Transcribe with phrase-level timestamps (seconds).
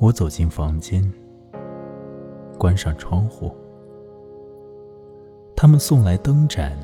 [0.00, 1.04] 我走进房间，
[2.56, 3.54] 关上窗户。
[5.54, 6.74] 他们送来灯盏，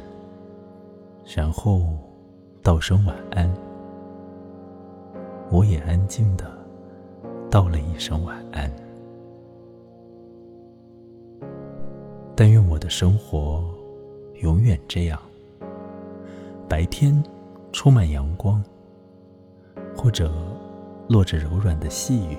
[1.34, 1.80] 然后
[2.62, 3.50] 道声晚安。
[5.50, 6.44] 我也安静的
[7.50, 8.70] 道了一声晚安。
[12.34, 13.64] 但愿我的生活
[14.42, 15.18] 永远这样：
[16.68, 17.24] 白天
[17.72, 18.62] 充满阳光，
[19.96, 20.30] 或者
[21.08, 22.36] 落着柔软的细雨，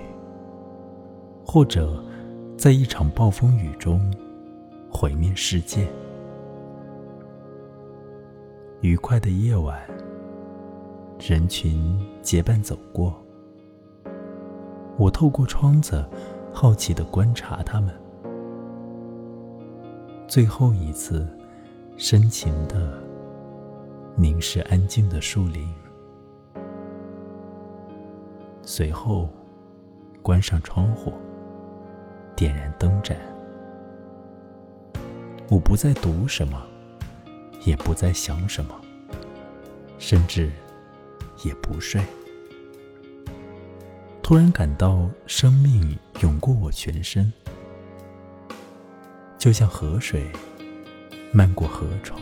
[1.50, 2.04] 或者
[2.58, 4.14] 在一场暴风雨中
[4.92, 5.88] 毁灭世界。
[8.82, 9.80] 愉快的夜晚，
[11.18, 13.16] 人群结伴走过，
[14.98, 16.06] 我透过窗子
[16.54, 17.98] 好奇的观察他们。
[20.28, 21.26] 最后一次，
[21.96, 23.02] 深情的
[24.18, 25.66] 凝视安静的树林，
[28.62, 29.30] 随后
[30.22, 31.14] 关上窗户，
[32.38, 33.18] 点燃灯盏。
[35.50, 36.62] 我不再读什么，
[37.66, 38.80] 也不再想什么，
[39.98, 40.52] 甚至
[41.44, 42.00] 也不睡。
[44.22, 47.34] 突然感到生命涌过我全身。
[49.40, 50.30] 就像河水
[51.32, 52.20] 漫过河床，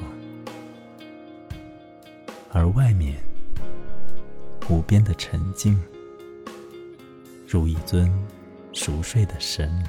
[2.52, 3.16] 而外面
[4.70, 5.82] 无边的沉静，
[7.48, 8.10] 如一尊
[8.72, 9.84] 熟睡的神。